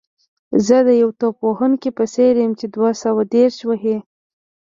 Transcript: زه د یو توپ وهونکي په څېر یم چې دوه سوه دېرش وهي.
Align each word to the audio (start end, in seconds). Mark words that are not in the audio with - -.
زه 0.65 0.77
د 0.87 0.89
یو 1.01 1.09
توپ 1.19 1.35
وهونکي 1.47 1.89
په 1.97 2.03
څېر 2.13 2.33
یم 2.43 2.51
چې 2.59 2.65
دوه 2.75 2.91
سوه 3.03 3.21
دېرش 3.35 3.57
وهي. 3.69 3.97